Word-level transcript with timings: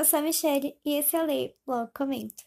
eu 0.00 0.04
sou 0.06 0.18
a 0.18 0.22
Michelle 0.22 0.74
e 0.82 0.94
esse 0.94 1.14
é 1.14 1.22
o 1.22 1.26
Leio, 1.26 1.52
logo 1.66 1.90
comento. 1.94 2.42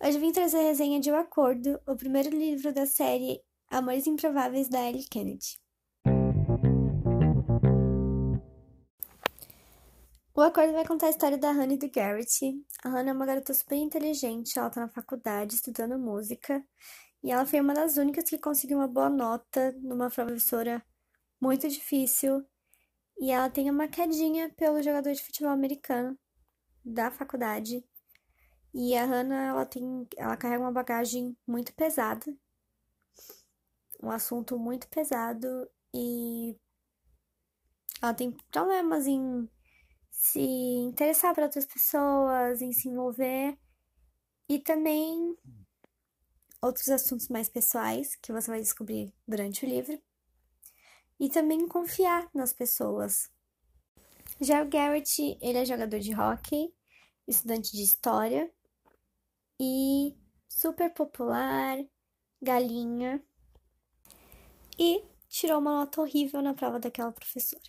Hoje 0.00 0.18
vim 0.20 0.30
trazer 0.30 0.58
a 0.58 0.62
resenha 0.62 1.00
de 1.00 1.10
O 1.10 1.16
Acordo, 1.16 1.80
o 1.84 1.96
primeiro 1.96 2.30
livro 2.30 2.72
da 2.72 2.86
série 2.86 3.42
Amores 3.68 4.06
Improváveis 4.06 4.68
da 4.68 4.88
Ellie 4.88 5.04
Kennedy. 5.08 5.58
O 10.32 10.40
Acordo 10.40 10.72
vai 10.72 10.86
contar 10.86 11.08
a 11.08 11.10
história 11.10 11.36
da 11.36 11.50
Hannah 11.50 11.74
e 11.74 11.78
do 11.78 11.90
Garrett. 11.90 12.54
A 12.84 12.88
Hannah 12.88 13.10
é 13.10 13.12
uma 13.12 13.26
garota 13.26 13.52
super 13.52 13.74
inteligente, 13.74 14.56
ela 14.56 14.70
tá 14.70 14.82
na 14.82 14.88
faculdade 14.88 15.56
estudando 15.56 15.98
música, 15.98 16.64
e 17.20 17.32
ela 17.32 17.44
foi 17.44 17.60
uma 17.60 17.74
das 17.74 17.96
únicas 17.96 18.30
que 18.30 18.38
conseguiu 18.38 18.78
uma 18.78 18.86
boa 18.86 19.10
nota 19.10 19.72
numa 19.82 20.08
professora 20.08 20.80
muito 21.40 21.68
difícil. 21.68 22.44
E 23.18 23.30
ela 23.30 23.50
tem 23.50 23.70
uma 23.70 23.88
quedinha 23.88 24.50
pelo 24.54 24.82
jogador 24.82 25.12
de 25.12 25.22
futebol 25.22 25.50
americano 25.50 26.18
da 26.84 27.10
faculdade. 27.10 27.84
E 28.72 28.96
a 28.96 29.04
Hannah, 29.04 29.48
ela 29.48 29.66
tem, 29.66 30.06
ela 30.16 30.36
carrega 30.36 30.62
uma 30.62 30.72
bagagem 30.72 31.36
muito 31.46 31.74
pesada. 31.74 32.24
Um 34.02 34.10
assunto 34.10 34.58
muito 34.58 34.88
pesado 34.88 35.68
e 35.94 36.56
ela 38.00 38.14
tem 38.14 38.34
problemas 38.50 39.06
em 39.06 39.48
se 40.10 40.40
interessar 40.40 41.34
por 41.34 41.44
outras 41.44 41.66
pessoas, 41.66 42.62
em 42.62 42.72
se 42.72 42.88
envolver 42.88 43.58
e 44.48 44.58
também 44.58 45.36
outros 46.62 46.88
assuntos 46.88 47.28
mais 47.28 47.48
pessoais 47.48 48.16
que 48.16 48.32
você 48.32 48.50
vai 48.50 48.60
descobrir 48.60 49.12
durante 49.26 49.66
o 49.66 49.68
livro 49.68 50.00
e 51.20 51.28
também 51.28 51.68
confiar 51.68 52.28
nas 52.34 52.50
pessoas. 52.50 53.30
Já 54.40 54.62
o 54.62 54.68
Garrett, 54.68 55.38
ele 55.42 55.58
é 55.58 55.64
jogador 55.66 56.00
de 56.00 56.14
hockey, 56.18 56.74
estudante 57.28 57.76
de 57.76 57.82
história 57.82 58.50
e 59.60 60.16
super 60.48 60.92
popular, 60.94 61.78
galinha 62.40 63.22
e 64.78 65.04
tirou 65.28 65.60
uma 65.60 65.80
nota 65.80 66.00
horrível 66.00 66.40
na 66.40 66.54
prova 66.54 66.80
daquela 66.80 67.12
professora. 67.12 67.62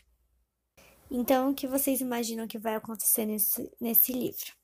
Então, 1.09 1.51
o 1.51 1.53
que 1.53 1.67
vocês 1.67 1.99
imaginam 1.99 2.47
que 2.47 2.57
vai 2.57 2.75
acontecer 2.75 3.25
nesse, 3.25 3.69
nesse 3.81 4.13
livro? 4.13 4.55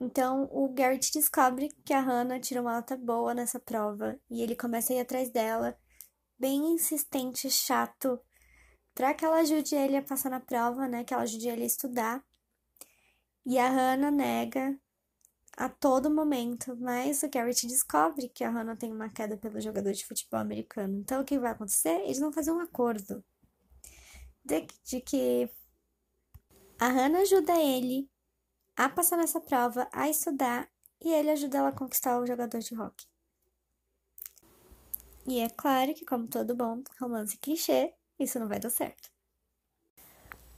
Então, 0.00 0.48
o 0.50 0.66
Garrett 0.70 1.12
descobre 1.12 1.68
que 1.84 1.92
a 1.92 2.00
Hannah 2.00 2.40
tirou 2.40 2.64
uma 2.64 2.76
nota 2.76 2.96
boa 2.96 3.34
nessa 3.34 3.60
prova 3.60 4.18
e 4.30 4.42
ele 4.42 4.56
começa 4.56 4.94
a 4.94 4.96
ir 4.96 5.00
atrás 5.00 5.30
dela 5.30 5.78
bem 6.42 6.74
insistente, 6.74 7.48
chato, 7.48 8.20
para 8.92 9.14
que 9.14 9.24
ela 9.24 9.38
ajude 9.38 9.76
ele 9.76 9.96
a 9.96 10.02
passar 10.02 10.28
na 10.28 10.40
prova, 10.40 10.88
né? 10.88 11.04
Que 11.04 11.14
ela 11.14 11.22
ajude 11.22 11.48
ele 11.48 11.62
a 11.62 11.66
estudar. 11.66 12.24
E 13.46 13.58
a 13.58 13.68
Hannah 13.68 14.10
nega 14.10 14.76
a 15.56 15.68
todo 15.68 16.10
momento, 16.10 16.76
mas 16.80 17.22
o 17.22 17.30
Garrett 17.30 17.64
descobre 17.68 18.28
que 18.28 18.42
a 18.42 18.50
Hannah 18.50 18.74
tem 18.76 18.92
uma 18.92 19.08
queda 19.08 19.36
pelo 19.36 19.60
jogador 19.60 19.92
de 19.92 20.04
futebol 20.04 20.40
americano. 20.40 20.98
Então, 20.98 21.22
o 21.22 21.24
que 21.24 21.38
vai 21.38 21.52
acontecer? 21.52 22.00
Eles 22.02 22.18
vão 22.18 22.32
fazer 22.32 22.50
um 22.50 22.60
acordo 22.60 23.24
de, 24.44 24.66
de 24.84 25.00
que 25.00 25.48
a 26.80 26.88
Hannah 26.88 27.20
ajuda 27.20 27.52
ele 27.60 28.10
a 28.76 28.88
passar 28.88 29.16
nessa 29.16 29.40
prova, 29.40 29.88
a 29.92 30.08
estudar, 30.08 30.68
e 31.00 31.12
ele 31.12 31.30
ajuda 31.30 31.58
ela 31.58 31.68
a 31.68 31.72
conquistar 31.72 32.18
o 32.18 32.26
jogador 32.26 32.58
de 32.58 32.74
hockey. 32.74 33.11
E 35.26 35.38
é 35.40 35.48
claro 35.48 35.94
que, 35.94 36.04
como 36.04 36.26
todo 36.26 36.56
bom 36.56 36.82
romance 37.00 37.38
clichê, 37.38 37.94
isso 38.18 38.38
não 38.38 38.48
vai 38.48 38.58
dar 38.58 38.70
certo. 38.70 39.10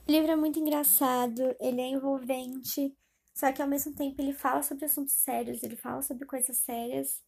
O 0.07 0.11
livro 0.11 0.31
é 0.31 0.35
muito 0.35 0.59
engraçado, 0.59 1.55
ele 1.59 1.81
é 1.81 1.87
envolvente, 1.87 2.95
só 3.33 3.51
que 3.51 3.61
ao 3.61 3.67
mesmo 3.67 3.93
tempo 3.93 4.21
ele 4.21 4.33
fala 4.33 4.61
sobre 4.63 4.85
assuntos 4.85 5.15
sérios, 5.15 5.63
ele 5.63 5.75
fala 5.75 6.01
sobre 6.01 6.25
coisas 6.25 6.57
sérias, 6.57 7.23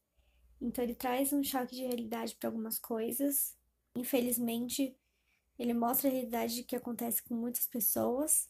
então 0.62 0.84
ele 0.84 0.96
traz 0.96 1.34
um 1.34 1.44
choque 1.44 1.76
de 1.76 1.84
realidade 1.84 2.36
para 2.36 2.50
algumas 2.50 2.80
coisas. 2.80 3.56
Infelizmente, 3.96 4.96
ele 5.58 5.74
mostra 5.74 6.10
a 6.10 6.12
realidade 6.12 6.64
que 6.64 6.76
acontece 6.76 7.22
com 7.24 7.36
muitas 7.36 7.68
pessoas. 7.68 8.50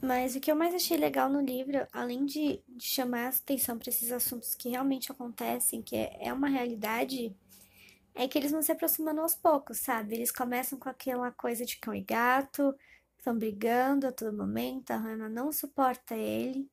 Mas 0.00 0.34
o 0.34 0.40
que 0.40 0.50
eu 0.50 0.56
mais 0.56 0.74
achei 0.74 0.96
legal 0.96 1.30
no 1.30 1.40
livro, 1.40 1.86
além 1.92 2.26
de, 2.26 2.60
de 2.68 2.84
chamar 2.84 3.26
a 3.26 3.28
atenção 3.28 3.78
para 3.78 3.88
esses 3.88 4.10
assuntos 4.10 4.54
que 4.54 4.68
realmente 4.68 5.12
acontecem, 5.12 5.80
que 5.80 5.94
é, 5.94 6.18
é 6.20 6.32
uma 6.32 6.48
realidade, 6.48 7.36
é 8.14 8.28
que 8.28 8.38
eles 8.38 8.52
vão 8.52 8.62
se 8.62 8.72
aproximando 8.72 9.20
aos 9.20 9.34
poucos, 9.34 9.78
sabe? 9.78 10.14
Eles 10.14 10.30
começam 10.30 10.78
com 10.78 10.88
aquela 10.88 11.30
coisa 11.32 11.64
de 11.64 11.78
cão 11.78 11.94
e 11.94 12.02
gato, 12.02 12.74
estão 13.18 13.36
brigando 13.36 14.06
a 14.06 14.12
todo 14.12 14.36
momento, 14.36 14.90
a 14.90 14.96
Hannah 14.96 15.28
não 15.28 15.52
suporta 15.52 16.14
ele. 16.14 16.68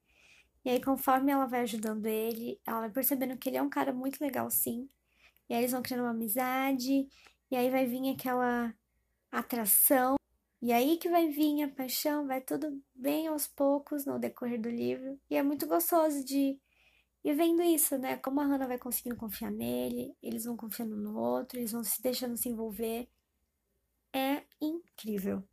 E 0.65 0.69
aí, 0.69 0.81
conforme 0.81 1.31
ela 1.31 1.45
vai 1.45 1.61
ajudando 1.61 2.05
ele, 2.05 2.59
ela 2.65 2.81
vai 2.81 2.89
percebendo 2.89 3.37
que 3.37 3.49
ele 3.49 3.57
é 3.57 3.61
um 3.61 3.69
cara 3.69 3.93
muito 3.93 4.19
legal, 4.21 4.49
sim. 4.51 4.89
E 5.49 5.53
aí 5.53 5.61
eles 5.61 5.71
vão 5.71 5.81
criando 5.81 6.03
uma 6.03 6.11
amizade, 6.11 7.07
e 7.49 7.55
aí 7.55 7.69
vai 7.69 7.85
vir 7.85 8.13
aquela 8.13 8.73
atração. 9.31 10.15
E 10.61 10.73
aí 10.73 10.97
que 10.97 11.09
vai 11.09 11.29
vir 11.29 11.63
a 11.63 11.69
paixão, 11.69 12.27
vai 12.27 12.41
tudo 12.41 12.81
bem 12.93 13.27
aos 13.27 13.47
poucos 13.47 14.05
no 14.05 14.19
decorrer 14.19 14.59
do 14.59 14.69
livro. 14.69 15.19
E 15.29 15.35
é 15.35 15.43
muito 15.43 15.65
gostoso 15.67 16.23
de 16.23 16.59
e 17.23 17.33
vendo 17.33 17.61
isso, 17.61 17.97
né? 17.97 18.17
Como 18.17 18.39
a 18.39 18.45
Hannah 18.45 18.67
vai 18.67 18.77
conseguindo 18.77 19.15
confiar 19.15 19.51
nele, 19.51 20.15
eles 20.21 20.45
vão 20.45 20.55
confiando 20.55 20.95
no 20.95 21.17
outro, 21.17 21.59
eles 21.59 21.71
vão 21.71 21.83
se 21.83 22.01
deixando 22.01 22.37
se 22.37 22.49
envolver. 22.49 23.09
É 24.13 24.43
incrível. 24.61 25.43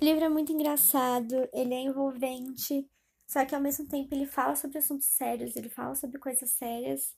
O 0.00 0.04
livro 0.04 0.24
é 0.24 0.28
muito 0.28 0.52
engraçado, 0.52 1.48
ele 1.52 1.74
é 1.74 1.80
envolvente, 1.80 2.88
só 3.26 3.44
que 3.44 3.54
ao 3.54 3.60
mesmo 3.60 3.86
tempo 3.88 4.14
ele 4.14 4.26
fala 4.26 4.54
sobre 4.54 4.78
assuntos 4.78 5.08
sérios, 5.08 5.56
ele 5.56 5.68
fala 5.68 5.94
sobre 5.94 6.18
coisas 6.18 6.50
sérias. 6.50 7.16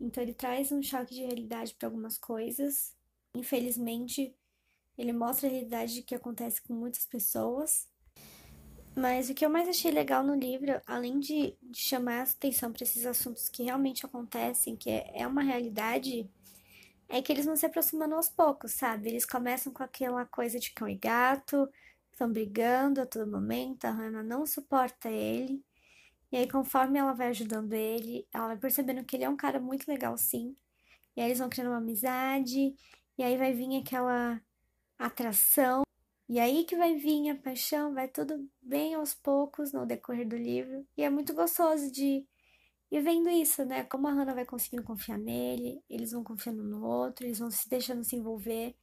Então 0.00 0.22
ele 0.22 0.32
traz 0.32 0.72
um 0.72 0.82
choque 0.82 1.14
de 1.14 1.22
realidade 1.22 1.74
para 1.74 1.88
algumas 1.88 2.16
coisas. 2.16 2.96
Infelizmente, 3.34 4.34
ele 4.96 5.12
mostra 5.12 5.46
a 5.48 5.50
realidade 5.50 6.02
que 6.02 6.14
acontece 6.14 6.62
com 6.62 6.72
muitas 6.72 7.04
pessoas. 7.04 7.88
Mas 8.96 9.28
o 9.28 9.34
que 9.34 9.44
eu 9.44 9.50
mais 9.50 9.68
achei 9.68 9.90
legal 9.90 10.24
no 10.24 10.34
livro, 10.34 10.80
além 10.86 11.20
de, 11.20 11.54
de 11.62 11.78
chamar 11.78 12.20
a 12.20 12.22
atenção 12.22 12.72
para 12.72 12.82
esses 12.82 13.04
assuntos 13.04 13.46
que 13.46 13.62
realmente 13.62 14.06
acontecem, 14.06 14.74
que 14.74 14.88
é, 14.88 15.12
é 15.14 15.26
uma 15.26 15.42
realidade, 15.42 16.26
é 17.08 17.20
que 17.20 17.30
eles 17.30 17.44
vão 17.44 17.56
se 17.56 17.66
aproximando 17.66 18.14
aos 18.14 18.30
poucos, 18.30 18.72
sabe? 18.72 19.08
Eles 19.10 19.26
começam 19.26 19.70
com 19.72 19.82
aquela 19.82 20.24
coisa 20.24 20.58
de 20.58 20.72
cão 20.72 20.88
e 20.88 20.96
gato, 20.96 21.68
estão 22.10 22.32
brigando 22.32 23.02
a 23.02 23.06
todo 23.06 23.30
momento, 23.30 23.84
a 23.84 23.90
Hannah 23.90 24.22
não 24.22 24.46
suporta 24.46 25.10
ele. 25.10 25.62
E 26.32 26.36
aí, 26.38 26.48
conforme 26.48 26.98
ela 26.98 27.12
vai 27.12 27.28
ajudando 27.28 27.74
ele, 27.74 28.26
ela 28.32 28.48
vai 28.48 28.56
percebendo 28.58 29.04
que 29.04 29.16
ele 29.16 29.24
é 29.24 29.28
um 29.28 29.36
cara 29.36 29.60
muito 29.60 29.86
legal, 29.88 30.16
sim. 30.18 30.56
E 31.16 31.20
aí 31.20 31.28
eles 31.28 31.38
vão 31.38 31.50
criando 31.50 31.68
uma 31.70 31.78
amizade, 31.78 32.74
e 33.18 33.22
aí 33.22 33.36
vai 33.36 33.52
vir 33.52 33.78
aquela 33.78 34.40
atração. 34.98 35.85
E 36.28 36.40
aí 36.40 36.64
que 36.64 36.76
vai 36.76 36.96
vir 36.96 37.30
a 37.30 37.36
paixão, 37.36 37.94
vai 37.94 38.08
tudo 38.08 38.48
bem 38.60 38.94
aos 38.94 39.14
poucos 39.14 39.72
no 39.72 39.86
decorrer 39.86 40.26
do 40.26 40.36
livro. 40.36 40.84
E 40.96 41.02
é 41.02 41.10
muito 41.10 41.32
gostoso 41.32 41.90
de 41.90 42.26
ir 42.90 43.00
vendo 43.00 43.28
isso, 43.28 43.64
né? 43.64 43.84
Como 43.84 44.08
a 44.08 44.12
Hannah 44.12 44.34
vai 44.34 44.44
conseguindo 44.44 44.82
confiar 44.82 45.18
nele, 45.18 45.82
eles 45.88 46.10
vão 46.10 46.24
confiando 46.24 46.64
no 46.64 46.84
outro, 46.84 47.24
eles 47.24 47.38
vão 47.38 47.50
se 47.50 47.68
deixando 47.68 48.02
se 48.02 48.16
envolver. 48.16 48.74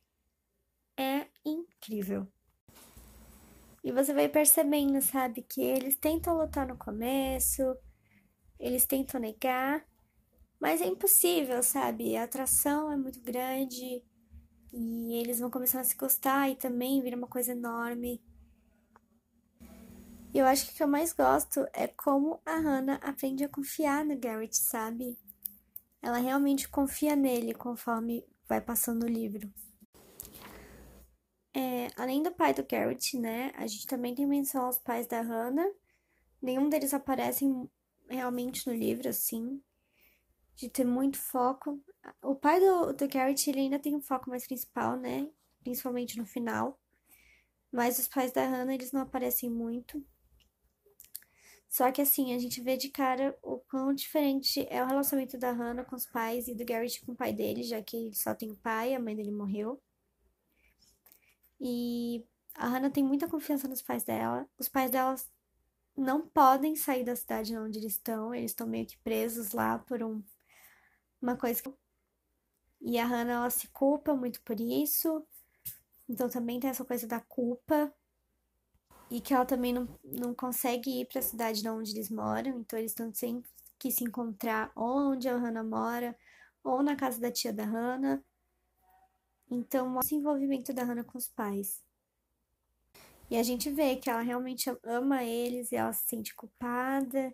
É 0.97 1.27
incrível. 1.45 2.27
E 3.83 3.91
você 3.91 4.13
vai 4.13 4.29
percebendo, 4.29 5.01
sabe, 5.01 5.41
que 5.41 5.61
eles 5.61 5.97
tentam 5.97 6.37
lutar 6.37 6.65
no 6.65 6.77
começo, 6.77 7.61
eles 8.57 8.85
tentam 8.85 9.19
negar, 9.19 9.85
mas 10.57 10.81
é 10.81 10.85
impossível, 10.85 11.61
sabe? 11.61 12.15
A 12.15 12.23
atração 12.23 12.89
é 12.89 12.95
muito 12.95 13.19
grande, 13.19 14.01
e 14.73 15.13
eles 15.13 15.39
vão 15.39 15.51
começando 15.51 15.81
a 15.81 15.83
se 15.83 15.95
gostar 15.95 16.49
e 16.49 16.55
também 16.55 17.01
vira 17.01 17.15
uma 17.15 17.27
coisa 17.27 17.51
enorme. 17.51 18.19
Eu 20.33 20.47
acho 20.47 20.65
que 20.65 20.71
o 20.71 20.75
que 20.75 20.83
eu 20.83 20.87
mais 20.87 21.13
gosto 21.13 21.67
é 21.73 21.87
como 21.87 22.41
a 22.43 22.55
Hannah 22.55 22.95
aprende 22.95 23.43
a 23.43 23.49
confiar 23.49 24.03
no 24.03 24.17
Garrett, 24.17 24.57
sabe? 24.57 25.19
Ela 26.01 26.17
realmente 26.17 26.67
confia 26.67 27.15
nele 27.15 27.53
conforme 27.53 28.25
vai 28.49 28.59
passando 28.59 29.03
o 29.03 29.09
livro. 29.09 29.47
É, 31.55 31.89
além 31.95 32.23
do 32.23 32.31
pai 32.31 32.51
do 32.51 32.65
Garrett, 32.65 33.15
né? 33.19 33.51
A 33.55 33.67
gente 33.67 33.85
também 33.85 34.15
tem 34.15 34.25
menção 34.25 34.65
aos 34.65 34.79
pais 34.79 35.05
da 35.05 35.21
Hannah. 35.21 35.71
Nenhum 36.41 36.67
deles 36.67 36.95
aparecem 36.95 37.69
realmente 38.09 38.67
no 38.67 38.73
livro, 38.73 39.07
assim 39.07 39.61
de 40.55 40.69
ter 40.69 40.85
muito 40.85 41.17
foco. 41.17 41.81
O 42.21 42.35
pai 42.35 42.59
do, 42.59 42.93
do 42.93 43.07
Garrett, 43.07 43.49
ele 43.49 43.61
ainda 43.61 43.79
tem 43.79 43.95
um 43.95 44.01
foco 44.01 44.29
mais 44.29 44.45
principal, 44.45 44.97
né? 44.97 45.29
Principalmente 45.61 46.17
no 46.17 46.25
final. 46.25 46.79
Mas 47.71 47.97
os 47.97 48.07
pais 48.07 48.31
da 48.31 48.45
Hannah, 48.45 48.73
eles 48.73 48.91
não 48.91 49.01
aparecem 49.01 49.49
muito. 49.49 50.03
Só 51.67 51.91
que 51.91 52.01
assim, 52.01 52.35
a 52.35 52.37
gente 52.37 52.61
vê 52.61 52.77
de 52.77 52.89
cara 52.89 53.35
o 53.41 53.57
quão 53.57 53.95
diferente 53.95 54.63
é 54.69 54.83
o 54.83 54.85
relacionamento 54.85 55.39
da 55.39 55.51
Hannah 55.51 55.83
com 55.83 55.95
os 55.95 56.05
pais 56.05 56.47
e 56.47 56.53
do 56.53 56.63
Garrett 56.63 57.03
com 57.03 57.13
o 57.13 57.15
pai 57.15 57.33
dele, 57.33 57.63
já 57.63 57.81
que 57.81 57.97
ele 57.97 58.13
só 58.13 58.35
tem 58.35 58.51
o 58.51 58.55
pai, 58.55 58.93
a 58.93 58.99
mãe 58.99 59.15
dele 59.15 59.31
morreu. 59.31 59.81
E 61.59 62.23
a 62.53 62.67
Hannah 62.67 62.91
tem 62.91 63.03
muita 63.03 63.27
confiança 63.27 63.67
nos 63.67 63.81
pais 63.81 64.03
dela. 64.03 64.47
Os 64.59 64.69
pais 64.69 64.91
dela 64.91 65.15
não 65.97 66.27
podem 66.27 66.75
sair 66.75 67.03
da 67.03 67.15
cidade 67.15 67.57
onde 67.57 67.79
eles 67.79 67.93
estão, 67.93 68.35
eles 68.35 68.51
estão 68.51 68.67
meio 68.67 68.85
que 68.85 68.97
presos 68.99 69.51
lá 69.51 69.79
por 69.79 70.03
um, 70.03 70.21
uma 71.23 71.37
coisa. 71.37 71.61
E 72.81 72.99
a 72.99 73.05
Hannah 73.05 73.33
ela 73.33 73.49
se 73.49 73.67
culpa 73.69 74.13
muito 74.13 74.41
por 74.43 74.59
isso. 74.59 75.25
Então 76.07 76.29
também 76.29 76.59
tem 76.59 76.69
essa 76.69 76.83
coisa 76.83 77.07
da 77.07 77.21
culpa 77.21 77.93
e 79.09 79.21
que 79.21 79.33
ela 79.33 79.45
também 79.45 79.73
não, 79.73 79.87
não 80.03 80.35
consegue 80.35 81.01
ir 81.01 81.05
para 81.05 81.19
a 81.19 81.23
cidade 81.23 81.61
de 81.61 81.69
onde 81.69 81.91
eles 81.91 82.09
moram, 82.09 82.59
então 82.59 82.77
eles 82.77 82.91
estão 82.91 83.13
sempre 83.13 83.49
que 83.79 83.91
se 83.91 84.03
encontrar 84.03 84.71
onde 84.75 85.29
a 85.29 85.37
Hannah 85.37 85.63
mora, 85.63 86.17
ou 86.63 86.81
na 86.81 86.95
casa 86.95 87.19
da 87.19 87.31
tia 87.31 87.53
da 87.53 87.63
Hannah. 87.63 88.23
Então, 89.51 89.97
o 89.97 89.99
desenvolvimento 89.99 90.73
da 90.73 90.83
Hannah 90.83 91.03
com 91.03 91.17
os 91.17 91.27
pais. 91.27 91.83
E 93.29 93.37
a 93.37 93.43
gente 93.43 93.69
vê 93.69 93.97
que 93.97 94.09
ela 94.09 94.21
realmente 94.21 94.75
ama 94.83 95.23
eles 95.23 95.71
e 95.71 95.75
ela 95.75 95.93
se 95.93 96.07
sente 96.07 96.33
culpada 96.33 97.33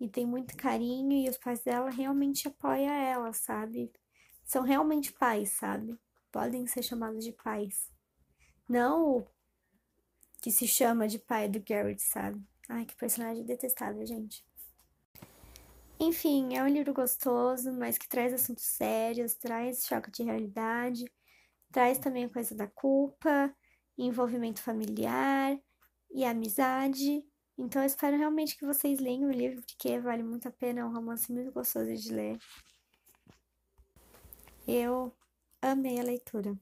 e 0.00 0.08
tem 0.08 0.26
muito 0.26 0.56
carinho 0.56 1.12
e 1.12 1.28
os 1.28 1.36
pais 1.36 1.62
dela 1.62 1.90
realmente 1.90 2.48
apoiam 2.48 2.92
ela, 2.92 3.32
sabe? 3.32 3.92
São 4.44 4.62
realmente 4.62 5.12
pais, 5.12 5.50
sabe? 5.50 5.98
Podem 6.32 6.66
ser 6.66 6.82
chamados 6.82 7.22
de 7.22 7.32
pais. 7.32 7.92
Não 8.68 9.26
que 10.40 10.50
se 10.50 10.66
chama 10.66 11.06
de 11.06 11.18
pai 11.18 11.48
do 11.48 11.60
Garrett, 11.60 12.00
sabe? 12.00 12.42
Ai, 12.68 12.86
que 12.86 12.96
personagem 12.96 13.44
detestável, 13.44 14.06
gente. 14.06 14.42
Enfim, 15.98 16.56
é 16.56 16.62
um 16.62 16.68
livro 16.68 16.94
gostoso, 16.94 17.70
mas 17.72 17.98
que 17.98 18.08
traz 18.08 18.32
assuntos 18.32 18.64
sérios, 18.64 19.34
traz 19.34 19.84
choque 19.84 20.10
de 20.10 20.22
realidade, 20.22 21.04
traz 21.70 21.98
também 21.98 22.24
a 22.24 22.28
coisa 22.30 22.54
da 22.54 22.66
culpa, 22.66 23.54
envolvimento 23.98 24.62
familiar 24.62 25.60
e 26.10 26.24
amizade. 26.24 27.22
Então 27.62 27.82
eu 27.82 27.86
espero 27.86 28.16
realmente 28.16 28.56
que 28.56 28.64
vocês 28.64 28.98
leiam 28.98 29.28
o 29.28 29.30
livro, 29.30 29.60
porque 29.60 30.00
vale 30.00 30.22
muito 30.22 30.48
a 30.48 30.50
pena, 30.50 30.80
é 30.80 30.84
um 30.84 30.94
romance 30.94 31.30
muito 31.30 31.52
gostoso 31.52 31.94
de 31.94 32.10
ler. 32.10 32.38
Eu 34.66 35.14
amei 35.60 36.00
a 36.00 36.02
leitura. 36.02 36.58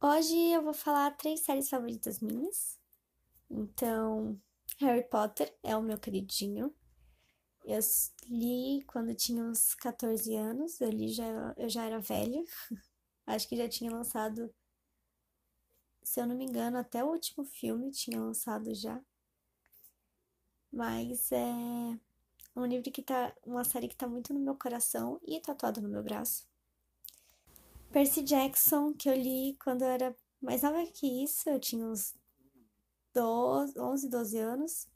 Hoje 0.00 0.34
eu 0.50 0.62
vou 0.62 0.72
falar 0.72 1.10
três 1.10 1.40
séries 1.40 1.68
favoritas 1.68 2.20
minhas. 2.20 2.78
Então, 3.50 4.40
Harry 4.78 5.06
Potter 5.10 5.54
é 5.62 5.76
o 5.76 5.82
meu 5.82 5.98
queridinho. 5.98 6.74
Eu 7.66 7.80
li 8.30 8.82
quando 8.86 9.14
tinha 9.14 9.44
uns 9.44 9.74
14 9.74 10.34
anos, 10.34 10.80
eu 10.80 10.88
li 10.88 11.08
já, 11.08 11.54
eu 11.58 11.68
já 11.68 11.84
era 11.84 12.00
velha. 12.00 12.42
Acho 13.26 13.46
que 13.46 13.56
já 13.58 13.68
tinha 13.68 13.90
lançado, 13.90 14.50
se 16.08 16.20
eu 16.20 16.26
não 16.26 16.34
me 16.34 16.46
engano, 16.46 16.78
até 16.78 17.04
o 17.04 17.08
último 17.08 17.44
filme 17.44 17.90
tinha 17.90 18.18
lançado 18.18 18.74
já. 18.74 18.98
Mas 20.72 21.30
é 21.30 21.98
um 22.56 22.64
livro 22.64 22.90
que 22.90 23.02
tá, 23.02 23.34
uma 23.44 23.62
série 23.62 23.88
que 23.88 23.94
tá 23.94 24.08
muito 24.08 24.32
no 24.32 24.40
meu 24.40 24.54
coração 24.54 25.20
e 25.22 25.38
tatuado 25.38 25.82
no 25.82 25.88
meu 25.88 26.02
braço. 26.02 26.48
Percy 27.92 28.22
Jackson, 28.22 28.94
que 28.94 29.06
eu 29.06 29.14
li 29.14 29.54
quando 29.62 29.82
eu 29.82 29.88
era 29.88 30.16
mais 30.40 30.62
nova 30.62 30.82
que 30.86 31.22
isso, 31.22 31.50
eu 31.50 31.60
tinha 31.60 31.86
uns 31.86 32.14
12, 33.12 33.78
11, 33.78 34.08
12 34.08 34.38
anos. 34.38 34.88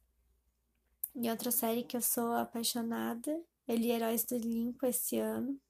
E 1.15 1.31
outra 1.31 1.51
série 1.51 1.85
que 1.85 1.97
eu 1.97 2.03
sou 2.03 2.33
apaixonada, 2.33 3.39
eu 3.69 3.77
li 3.77 3.91
Heróis 3.91 4.25
do 4.25 4.39
Limpo 4.39 4.87
esse 4.87 5.19
ano. 5.19 5.61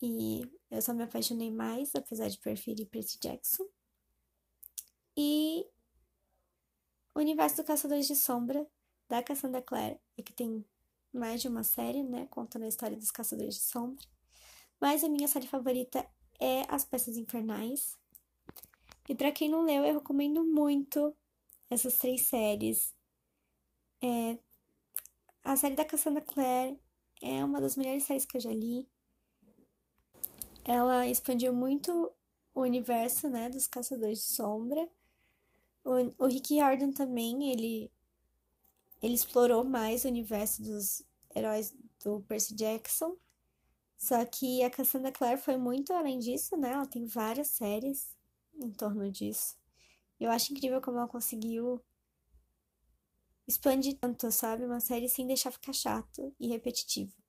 E 0.00 0.50
eu 0.74 0.82
só 0.82 0.92
me 0.92 1.04
apaixonei 1.04 1.50
mais, 1.50 1.94
apesar 1.94 2.28
de 2.28 2.38
preferir 2.38 2.88
Percy 2.88 3.18
Jackson. 3.20 3.64
E 5.16 5.64
o 7.14 7.20
Universo 7.20 7.56
do 7.56 7.64
Caçadores 7.64 8.06
de 8.06 8.16
Sombra, 8.16 8.66
da 9.08 9.22
Cassandra 9.22 9.62
Clare, 9.62 10.00
é 10.16 10.22
que 10.22 10.32
tem 10.32 10.64
mais 11.12 11.40
de 11.40 11.48
uma 11.48 11.62
série, 11.62 12.02
né, 12.02 12.26
contando 12.26 12.64
a 12.64 12.68
história 12.68 12.96
dos 12.96 13.12
Caçadores 13.12 13.54
de 13.54 13.60
Sombra. 13.60 14.04
Mas 14.80 15.04
a 15.04 15.08
minha 15.08 15.28
série 15.28 15.46
favorita 15.46 16.04
é 16.40 16.62
As 16.68 16.84
Peças 16.84 17.16
Infernais. 17.16 17.96
E 19.08 19.14
para 19.14 19.30
quem 19.30 19.48
não 19.48 19.62
leu, 19.62 19.84
eu 19.84 19.94
recomendo 19.94 20.44
muito 20.44 21.16
essas 21.70 21.98
três 21.98 22.22
séries. 22.22 22.92
É... 24.02 24.38
A 25.44 25.56
série 25.56 25.76
da 25.76 25.84
Cassandra 25.84 26.22
Clare 26.22 26.80
é 27.22 27.44
uma 27.44 27.60
das 27.60 27.76
melhores 27.76 28.04
séries 28.04 28.24
que 28.24 28.36
eu 28.36 28.40
já 28.40 28.50
li. 28.50 28.88
Ela 30.64 31.06
expandiu 31.06 31.52
muito 31.52 32.10
o 32.54 32.62
universo, 32.62 33.28
né, 33.28 33.50
dos 33.50 33.66
Caçadores 33.66 34.18
de 34.18 34.24
Sombra. 34.24 34.88
O, 35.84 36.24
o 36.24 36.26
Rick 36.26 36.54
Riordan 36.54 36.92
também, 36.92 37.50
ele, 37.50 37.90
ele 39.02 39.14
explorou 39.14 39.64
mais 39.64 40.04
o 40.04 40.08
universo 40.08 40.62
dos 40.62 41.02
heróis 41.34 41.74
do 42.02 42.20
Percy 42.22 42.54
Jackson. 42.54 43.16
Só 43.96 44.24
que 44.24 44.62
a 44.62 44.70
Cassandra 44.70 45.12
Clare 45.12 45.38
foi 45.38 45.56
muito 45.56 45.92
além 45.92 46.18
disso, 46.18 46.56
né? 46.56 46.72
Ela 46.72 46.86
tem 46.86 47.06
várias 47.06 47.48
séries 47.48 48.14
em 48.54 48.70
torno 48.70 49.10
disso. 49.10 49.56
Eu 50.18 50.30
acho 50.30 50.52
incrível 50.52 50.80
como 50.80 50.98
ela 50.98 51.08
conseguiu 51.08 51.82
expandir 53.46 53.98
tanto, 53.98 54.30
sabe? 54.30 54.64
Uma 54.64 54.80
série 54.80 55.08
sem 55.08 55.26
deixar 55.26 55.50
ficar 55.50 55.72
chato 55.72 56.34
e 56.40 56.48
repetitivo. 56.48 57.23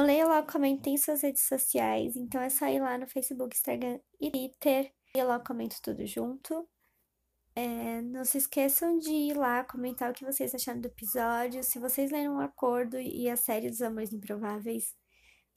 O 0.00 0.02
Leia 0.02 0.26
Logo 0.26 0.50
Comenta 0.50 0.84
tem 0.84 0.96
suas 0.96 1.20
redes 1.20 1.42
sociais, 1.42 2.16
então 2.16 2.40
é 2.40 2.48
só 2.48 2.66
ir 2.66 2.80
lá 2.80 2.96
no 2.96 3.06
Facebook, 3.06 3.54
Instagram 3.54 4.00
e 4.18 4.30
Twitter. 4.30 4.94
E 5.14 5.22
logo 5.22 5.44
comento 5.44 5.76
tudo 5.82 6.06
junto. 6.06 6.66
É, 7.54 8.00
não 8.00 8.24
se 8.24 8.38
esqueçam 8.38 8.98
de 8.98 9.10
ir 9.10 9.36
lá 9.36 9.62
comentar 9.62 10.10
o 10.10 10.14
que 10.14 10.24
vocês 10.24 10.54
acharam 10.54 10.80
do 10.80 10.86
episódio. 10.86 11.62
Se 11.62 11.78
vocês 11.78 12.10
leram 12.10 12.38
o 12.38 12.40
Acordo 12.40 12.98
e 12.98 13.28
a 13.28 13.36
série 13.36 13.68
dos 13.68 13.82
Amores 13.82 14.10
Improváveis 14.10 14.96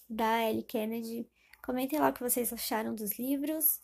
da 0.09 0.43
Ellie 0.43 0.63
Kennedy, 0.63 1.25
comentem 1.63 1.97
lá 1.97 2.09
o 2.09 2.13
que 2.13 2.19
vocês 2.19 2.51
acharam 2.51 2.93
dos 2.93 3.17
livros. 3.17 3.79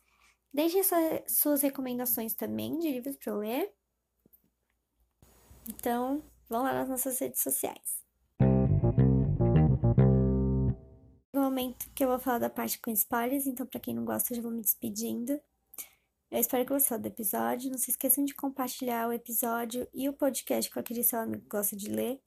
Deixem 0.54 0.82
suas 1.26 1.62
recomendações 1.62 2.34
também 2.34 2.78
de 2.80 2.92
livros 2.92 3.16
para 3.16 3.32
eu 3.32 3.38
ler. 3.38 3.74
Então, 5.70 6.22
vão 6.50 6.64
lá 6.64 6.74
nas 6.74 6.90
nossas 6.90 7.18
redes 7.18 7.42
sociais. 7.42 7.99
Momento 11.60 11.90
que 11.94 12.06
eu 12.06 12.08
vou 12.08 12.20
falar 12.20 12.38
da 12.38 12.50
parte 12.50 12.80
com 12.80 12.90
spoilers, 12.90 13.46
então 13.46 13.66
para 13.66 13.82
quem 13.82 13.94
não 13.94 14.06
gosta, 14.06 14.32
eu 14.32 14.38
já 14.38 14.42
vou 14.42 14.52
me 14.52 14.62
despedindo. 14.62 15.34
Eu 16.32 16.40
espero 16.40 16.66
que 16.66 16.72
você 16.72 16.98
do 16.98 17.08
episódio. 17.08 17.70
Não 17.70 17.78
se 17.78 17.92
esqueçam 17.92 18.24
de 18.24 18.34
compartilhar 18.34 19.10
o 19.10 19.12
episódio 19.14 19.86
e 19.94 20.08
o 20.08 20.14
podcast 20.14 20.72
com 20.72 20.80
aquele 20.80 21.04
seu 21.04 21.20
amigo 21.20 21.42
que 21.42 21.50
gosta 21.50 21.76
de 21.76 21.90
ler. 21.90 22.22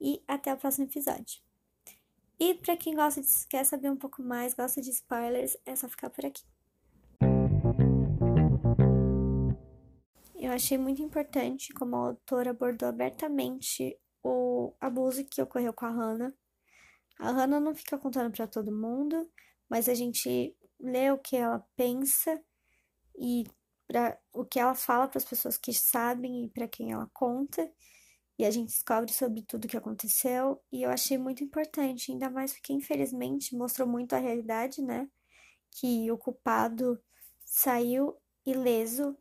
E 0.00 0.22
até 0.28 0.54
o 0.54 0.56
próximo 0.56 0.84
episódio. 0.84 1.40
E 2.38 2.54
para 2.54 2.76
quem 2.76 2.94
gosta 2.94 3.20
de, 3.20 3.28
quer 3.48 3.64
saber 3.64 3.90
um 3.90 3.96
pouco 3.96 4.22
mais, 4.22 4.54
gosta 4.54 4.80
de 4.80 4.90
spoilers, 4.90 5.56
é 5.66 5.74
só 5.74 5.88
ficar 5.88 6.10
por 6.10 6.24
aqui. 6.24 6.44
Eu 10.36 10.52
achei 10.52 10.76
muito 10.78 11.02
importante 11.02 11.72
como 11.72 11.96
a 11.96 12.08
autora 12.08 12.50
abordou 12.50 12.88
abertamente 12.88 13.96
o 14.22 14.72
abuso 14.80 15.24
que 15.24 15.42
ocorreu 15.42 15.72
com 15.72 15.86
a 15.86 15.90
Hannah. 15.90 16.32
A 17.22 17.30
Hannah 17.30 17.60
não 17.60 17.72
fica 17.72 17.96
contando 17.96 18.32
para 18.32 18.48
todo 18.48 18.72
mundo, 18.72 19.30
mas 19.70 19.88
a 19.88 19.94
gente 19.94 20.56
lê 20.80 21.08
o 21.12 21.18
que 21.18 21.36
ela 21.36 21.64
pensa 21.76 22.42
e 23.16 23.44
para 23.86 24.18
o 24.32 24.44
que 24.44 24.58
ela 24.58 24.74
fala 24.74 25.06
para 25.06 25.18
as 25.18 25.24
pessoas 25.24 25.56
que 25.56 25.72
sabem 25.72 26.44
e 26.44 26.50
para 26.50 26.66
quem 26.66 26.90
ela 26.90 27.08
conta. 27.12 27.70
E 28.36 28.44
a 28.44 28.50
gente 28.50 28.70
descobre 28.70 29.12
sobre 29.12 29.42
tudo 29.42 29.66
o 29.66 29.68
que 29.68 29.76
aconteceu. 29.76 30.60
E 30.72 30.82
eu 30.82 30.90
achei 30.90 31.16
muito 31.16 31.44
importante, 31.44 32.10
ainda 32.10 32.28
mais 32.28 32.54
porque 32.54 32.72
infelizmente 32.72 33.54
mostrou 33.54 33.86
muito 33.86 34.14
a 34.14 34.18
realidade, 34.18 34.82
né? 34.82 35.08
Que 35.70 36.10
o 36.10 36.18
culpado 36.18 37.00
saiu 37.44 38.16
ileso, 38.44 39.16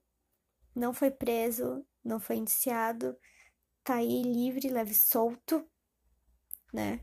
não 0.76 0.92
foi 0.92 1.12
preso, 1.12 1.86
não 2.04 2.20
foi 2.20 2.38
indiciado, 2.38 3.16
tá 3.84 3.98
aí 3.98 4.24
livre, 4.24 4.70
leve 4.70 4.96
solto, 4.96 5.64
né? 6.74 7.00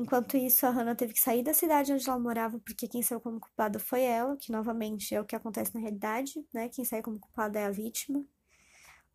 Enquanto 0.00 0.34
isso, 0.34 0.64
a 0.64 0.70
Hannah 0.70 0.94
teve 0.94 1.12
que 1.12 1.20
sair 1.20 1.42
da 1.42 1.52
cidade 1.52 1.92
onde 1.92 2.08
ela 2.08 2.18
morava, 2.18 2.58
porque 2.58 2.88
quem 2.88 3.02
saiu 3.02 3.20
como 3.20 3.38
culpada 3.38 3.78
foi 3.78 4.00
ela, 4.00 4.34
que 4.34 4.50
novamente 4.50 5.14
é 5.14 5.20
o 5.20 5.26
que 5.26 5.36
acontece 5.36 5.74
na 5.74 5.80
realidade, 5.80 6.42
né? 6.54 6.70
Quem 6.70 6.86
sai 6.86 7.02
como 7.02 7.20
culpada 7.20 7.58
é 7.58 7.66
a 7.66 7.70
vítima. 7.70 8.24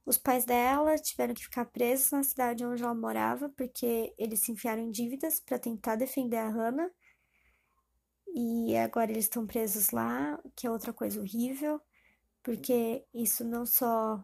Os 0.06 0.16
pais 0.16 0.46
dela 0.46 0.96
tiveram 1.00 1.34
que 1.34 1.42
ficar 1.42 1.66
presos 1.66 2.12
na 2.12 2.22
cidade 2.22 2.64
onde 2.64 2.84
ela 2.84 2.94
morava, 2.94 3.50
porque 3.50 4.14
eles 4.16 4.42
se 4.42 4.52
enfiaram 4.52 4.84
em 4.84 4.92
dívidas 4.92 5.40
para 5.40 5.58
tentar 5.58 5.96
defender 5.96 6.38
a 6.38 6.50
Hannah. 6.50 6.92
E 8.36 8.78
agora 8.78 9.10
eles 9.12 9.26
estão 9.26 9.48
presos 9.48 9.90
lá, 9.90 10.40
que 10.56 10.68
é 10.68 10.72
outra 10.72 10.94
coisa 10.94 11.20
horrível, 11.20 11.82
porque 12.44 13.04
isso 13.12 13.44
não 13.44 13.66
só 13.66 14.24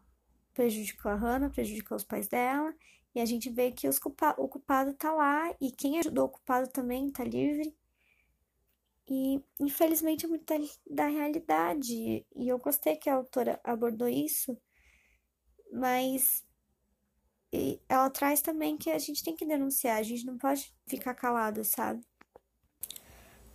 prejudicou 0.53 1.11
a 1.11 1.15
Hannah, 1.15 1.49
prejudicou 1.49 1.97
os 1.97 2.03
pais 2.03 2.27
dela, 2.27 2.71
e 3.13 3.19
a 3.19 3.25
gente 3.25 3.49
vê 3.49 3.71
que 3.71 3.87
culpa 3.99 4.35
o 4.37 4.47
culpado 4.47 4.93
tá 4.93 5.11
lá, 5.11 5.53
e 5.59 5.71
quem 5.71 5.99
ajudou 5.99 6.25
o 6.25 6.29
culpado 6.29 6.67
também 6.69 7.11
tá 7.11 7.23
livre. 7.23 7.75
E 9.09 9.43
infelizmente 9.59 10.25
é 10.25 10.29
muito 10.29 10.45
da, 10.45 10.55
da 10.89 11.07
realidade. 11.07 12.25
E 12.35 12.47
eu 12.47 12.57
gostei 12.57 12.95
que 12.95 13.09
a 13.09 13.15
autora 13.15 13.59
abordou 13.63 14.07
isso, 14.07 14.57
mas 15.73 16.45
ela 17.89 18.09
traz 18.09 18.41
também 18.41 18.77
que 18.77 18.89
a 18.89 18.97
gente 18.97 19.23
tem 19.23 19.35
que 19.35 19.45
denunciar, 19.45 19.97
a 19.97 20.03
gente 20.03 20.25
não 20.25 20.37
pode 20.37 20.73
ficar 20.87 21.13
calado, 21.13 21.63
sabe? 21.65 22.01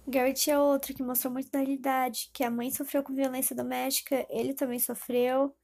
Garrett 0.07 0.51
é 0.51 0.59
outro 0.59 0.95
que 0.95 1.03
mostrou 1.03 1.33
muito 1.33 1.51
da 1.51 1.59
realidade, 1.59 2.31
que 2.33 2.45
a 2.45 2.51
mãe 2.51 2.71
sofreu 2.71 3.03
com 3.03 3.15
violência 3.15 3.57
doméstica, 3.57 4.25
ele 4.31 4.55
também 4.55 4.79
sofreu. 4.79 5.57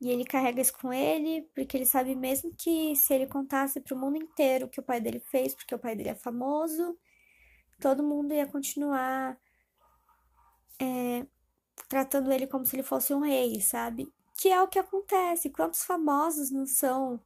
E 0.00 0.08
ele 0.10 0.24
carrega 0.24 0.60
isso 0.60 0.72
com 0.78 0.92
ele, 0.92 1.42
porque 1.54 1.76
ele 1.76 1.86
sabe 1.86 2.14
mesmo 2.14 2.54
que 2.56 2.94
se 2.94 3.12
ele 3.12 3.26
contasse 3.26 3.80
para 3.80 3.96
o 3.96 3.98
mundo 3.98 4.16
inteiro 4.16 4.66
o 4.66 4.68
que 4.68 4.78
o 4.78 4.82
pai 4.82 5.00
dele 5.00 5.18
fez, 5.18 5.54
porque 5.54 5.74
o 5.74 5.78
pai 5.78 5.96
dele 5.96 6.10
é 6.10 6.14
famoso, 6.14 6.96
todo 7.80 8.02
mundo 8.02 8.32
ia 8.32 8.46
continuar 8.46 9.36
é, 10.80 11.26
tratando 11.88 12.32
ele 12.32 12.46
como 12.46 12.64
se 12.64 12.76
ele 12.76 12.82
fosse 12.82 13.12
um 13.12 13.20
rei, 13.20 13.60
sabe? 13.60 14.12
Que 14.36 14.48
é 14.50 14.62
o 14.62 14.68
que 14.68 14.78
acontece. 14.78 15.50
Quantos 15.50 15.82
famosos 15.82 16.50
não 16.50 16.66
são 16.66 17.20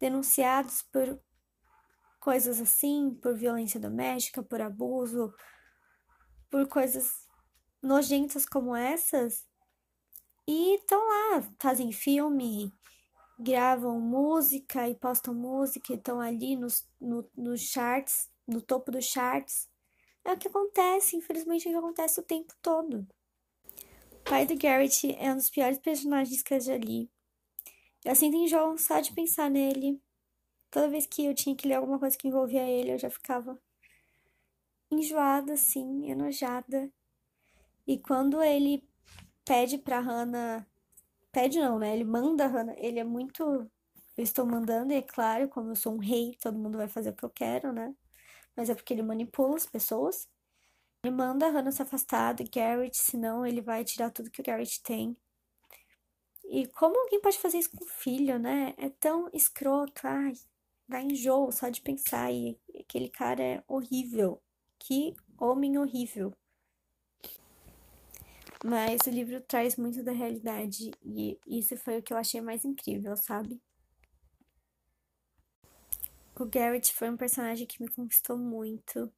denunciados 0.00 0.82
por 0.82 1.20
coisas 2.20 2.60
assim, 2.60 3.14
por 3.22 3.36
violência 3.36 3.78
doméstica, 3.78 4.42
por 4.42 4.60
abuso, 4.62 5.34
por 6.50 6.66
coisas 6.68 7.28
nojentas 7.82 8.46
como 8.46 8.74
essas? 8.74 9.46
E 10.46 10.74
estão 10.74 10.98
lá, 10.98 11.42
fazem 11.58 11.90
filme, 11.90 12.72
gravam 13.38 13.98
música 13.98 14.88
e 14.88 14.94
postam 14.94 15.34
música, 15.34 15.94
estão 15.94 16.20
ali 16.20 16.54
nos, 16.56 16.86
no, 17.00 17.28
nos 17.36 17.62
charts, 17.62 18.30
no 18.46 18.60
topo 18.60 18.90
dos 18.90 19.06
charts. 19.06 19.68
É 20.24 20.32
o 20.32 20.38
que 20.38 20.48
acontece, 20.48 21.16
infelizmente 21.16 21.66
é 21.66 21.70
o 21.70 21.72
que 21.72 21.78
acontece 21.78 22.20
o 22.20 22.22
tempo 22.22 22.52
todo. 22.62 23.06
O 24.12 24.16
pai 24.24 24.46
do 24.46 24.56
Garrett 24.56 25.14
é 25.18 25.32
um 25.32 25.36
dos 25.36 25.50
piores 25.50 25.78
personagens 25.78 26.42
que 26.42 26.54
eu 26.54 26.60
já 26.60 26.76
li. 26.76 27.10
Eu 28.04 28.14
sinto 28.14 28.36
enjoo 28.36 28.76
só 28.78 29.00
de 29.00 29.12
pensar 29.12 29.50
nele. 29.50 30.00
Toda 30.70 30.88
vez 30.88 31.06
que 31.06 31.24
eu 31.24 31.34
tinha 31.34 31.56
que 31.56 31.66
ler 31.68 31.74
alguma 31.74 31.98
coisa 31.98 32.16
que 32.16 32.28
envolvia 32.28 32.62
ele, 32.68 32.92
eu 32.92 32.98
já 32.98 33.08
ficava 33.08 33.58
enjoada, 34.90 35.54
assim, 35.54 36.10
enojada. 36.10 36.90
E 37.86 37.98
quando 37.98 38.42
ele 38.42 38.82
pede 39.44 39.78
pra 39.78 40.00
Hannah. 40.00 40.66
Pede 41.32 41.60
não, 41.60 41.78
né? 41.78 41.94
Ele 41.94 42.04
manda 42.04 42.44
a 42.44 42.48
Hannah. 42.48 42.74
Ele 42.78 42.98
é 43.00 43.04
muito. 43.04 43.42
Eu 44.16 44.24
estou 44.24 44.46
mandando, 44.46 44.92
e 44.92 44.96
é 44.96 45.02
claro, 45.02 45.48
como 45.48 45.70
eu 45.70 45.76
sou 45.76 45.94
um 45.94 45.98
rei, 45.98 46.36
todo 46.40 46.58
mundo 46.58 46.78
vai 46.78 46.88
fazer 46.88 47.10
o 47.10 47.14
que 47.14 47.24
eu 47.24 47.30
quero, 47.30 47.72
né? 47.72 47.94
mas 48.56 48.70
é 48.70 48.74
porque 48.74 48.94
ele 48.94 49.02
manipula 49.02 49.56
as 49.56 49.66
pessoas. 49.66 50.28
Ele 51.02 51.14
manda 51.14 51.46
a 51.46 51.50
Hannah 51.50 51.72
se 51.72 51.82
afastar 51.82 52.34
do 52.34 52.44
Garrett, 52.50 52.96
senão 52.96 53.44
ele 53.44 53.60
vai 53.60 53.84
tirar 53.84 54.10
tudo 54.10 54.30
que 54.30 54.40
o 54.40 54.44
Garrett 54.44 54.82
tem. 54.82 55.16
E 56.44 56.66
como 56.68 56.98
alguém 56.98 57.20
pode 57.20 57.38
fazer 57.38 57.58
isso 57.58 57.70
com 57.70 57.84
o 57.84 57.88
filho, 57.88 58.38
né? 58.38 58.74
É 58.78 58.88
tão 58.88 59.28
escroto, 59.32 60.06
ai, 60.06 60.32
dá 60.88 61.02
enjoo 61.02 61.50
só 61.52 61.68
de 61.68 61.80
pensar. 61.82 62.32
E 62.32 62.58
aquele 62.78 63.08
cara 63.08 63.42
é 63.42 63.64
horrível. 63.66 64.40
Que 64.78 65.14
homem 65.38 65.78
horrível. 65.78 66.32
Mas 68.66 69.02
o 69.06 69.10
livro 69.10 69.42
traz 69.42 69.76
muito 69.76 70.02
da 70.02 70.10
realidade 70.10 70.90
e 71.02 71.38
isso 71.46 71.76
foi 71.76 71.98
o 71.98 72.02
que 72.02 72.14
eu 72.14 72.16
achei 72.16 72.40
mais 72.40 72.64
incrível, 72.64 73.14
sabe? 73.14 73.60
O 76.34 76.46
Garrett 76.46 76.94
foi 76.94 77.10
um 77.10 77.16
personagem 77.16 77.66
que 77.66 77.82
me 77.82 77.90
conquistou 77.90 78.38
muito, 78.38 79.12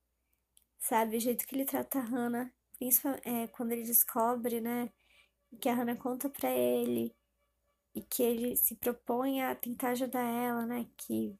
sabe? 0.80 1.16
O 1.16 1.20
jeito 1.20 1.46
que 1.46 1.54
ele 1.54 1.64
trata 1.64 2.00
a 2.00 2.02
Hannah, 2.02 2.52
principalmente 2.76 3.22
é, 3.24 3.46
quando 3.46 3.70
ele 3.70 3.84
descobre, 3.84 4.60
né? 4.60 4.90
Que 5.60 5.68
a 5.68 5.74
Hannah 5.74 5.94
conta 5.94 6.28
pra 6.28 6.50
ele 6.50 7.14
e 7.94 8.02
que 8.02 8.24
ele 8.24 8.56
se 8.56 8.74
propõe 8.74 9.42
a 9.42 9.54
tentar 9.54 9.90
ajudar 9.90 10.24
ela, 10.24 10.66
né? 10.66 10.88
Que 10.96 11.38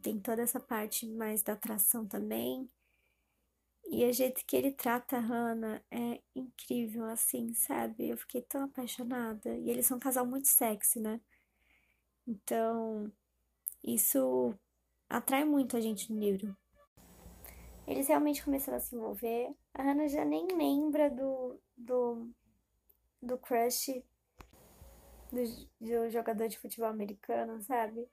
tem 0.00 0.20
toda 0.20 0.42
essa 0.42 0.60
parte 0.60 1.08
mais 1.08 1.42
da 1.42 1.54
atração 1.54 2.06
também. 2.06 2.70
E 3.90 4.04
o 4.04 4.12
jeito 4.12 4.44
que 4.44 4.54
ele 4.54 4.70
trata 4.70 5.16
a 5.16 5.20
Hannah 5.20 5.82
é 5.90 6.20
incrível, 6.34 7.04
assim, 7.06 7.54
sabe? 7.54 8.10
Eu 8.10 8.18
fiquei 8.18 8.42
tão 8.42 8.64
apaixonada. 8.64 9.56
E 9.56 9.70
eles 9.70 9.86
são 9.86 9.96
um 9.96 10.00
casal 10.00 10.26
muito 10.26 10.46
sexy, 10.46 11.00
né? 11.00 11.20
Então, 12.26 13.10
isso 13.82 14.54
atrai 15.08 15.44
muito 15.44 15.74
a 15.74 15.80
gente 15.80 16.12
no 16.12 16.20
livro. 16.20 16.54
Eles 17.86 18.08
realmente 18.08 18.44
começaram 18.44 18.76
a 18.76 18.80
se 18.80 18.94
envolver. 18.94 19.54
A 19.72 19.82
Hannah 19.82 20.06
já 20.06 20.22
nem 20.22 20.46
lembra 20.48 21.08
do, 21.08 21.58
do, 21.74 22.30
do 23.22 23.38
crush 23.38 24.04
do, 25.32 25.42
do 25.80 26.10
jogador 26.10 26.48
de 26.48 26.58
futebol 26.58 26.88
americano, 26.88 27.60
sabe? 27.62 28.06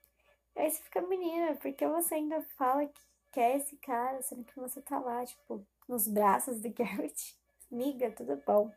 Aí 0.56 0.72
você 0.72 0.82
fica, 0.82 1.02
menina, 1.02 1.56
porque 1.56 1.86
você 1.86 2.16
ainda 2.16 2.42
fala 2.58 2.86
que 2.88 3.02
quer 3.36 3.58
esse 3.58 3.76
cara, 3.78 4.22
sendo 4.22 4.46
que 4.46 4.58
você 4.58 4.82
tá 4.82 4.98
lá, 4.98 5.26
tipo, 5.26 5.68
nos 5.90 6.08
braços 6.08 6.62
do 6.62 6.70
Garrett? 6.74 7.38
Miga, 7.70 8.10
tudo 8.12 8.42
bom. 8.48 8.74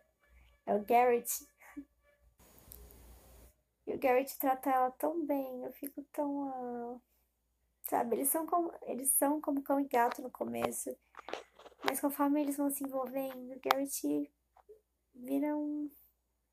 É 0.67 0.75
o 0.75 0.85
Garrett. 0.85 1.47
E 3.87 3.95
o 3.95 3.99
Garrett 3.99 4.37
trata 4.39 4.69
ela 4.69 4.91
tão 4.91 5.25
bem, 5.25 5.65
eu 5.65 5.73
fico 5.73 6.03
tão. 6.13 6.49
Uh, 6.49 7.01
Sabe? 7.89 8.17
Eles 8.17 8.29
são 8.29 8.47
como, 8.47 8.71
eles 8.83 9.09
são 9.13 9.41
como 9.41 9.63
cão 9.63 9.81
e 9.81 9.89
gato 9.89 10.21
no 10.21 10.31
começo. 10.31 10.95
Mas 11.83 12.01
conforme 12.01 12.43
eles 12.43 12.59
vão 12.59 12.69
se 12.69 12.85
envolvendo, 12.85 13.59
Garrett 13.63 14.31
vira 15.15 15.57
um 15.57 15.91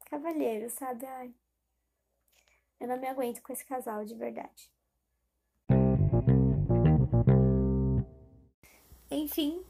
cavalheiro, 0.06 0.70
sabe? 0.70 1.06
Ai, 1.06 1.36
eu 2.80 2.88
não 2.88 2.98
me 2.98 3.08
aguento 3.08 3.42
com 3.42 3.52
esse 3.52 3.66
casal 3.66 4.06
de 4.06 4.16
verdade. 4.16 4.72
Enfim, 9.26 9.66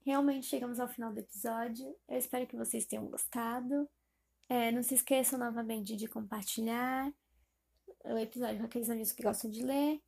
realmente 0.00 0.46
chegamos 0.46 0.80
ao 0.80 0.88
final 0.88 1.12
do 1.12 1.20
episódio. 1.20 1.94
Eu 2.08 2.16
espero 2.16 2.46
que 2.46 2.56
vocês 2.56 2.86
tenham 2.86 3.04
gostado. 3.04 3.86
É, 4.48 4.72
não 4.72 4.82
se 4.82 4.94
esqueçam 4.94 5.38
novamente 5.38 5.94
de 5.94 6.08
compartilhar 6.08 7.12
o 8.02 8.16
episódio 8.16 8.60
com 8.60 8.64
aqueles 8.64 8.88
amigos 8.88 9.12
que 9.12 9.22
gostam 9.22 9.50
de 9.50 9.62
ler 9.62 10.00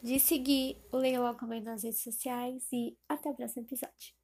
de 0.00 0.20
seguir 0.20 0.80
o 0.92 0.96
Leia 0.96 1.20
Logo 1.20 1.44
nas 1.44 1.82
redes 1.82 2.00
sociais 2.00 2.68
e 2.72 2.96
até 3.08 3.28
o 3.28 3.34
próximo 3.34 3.66
episódio. 3.66 4.17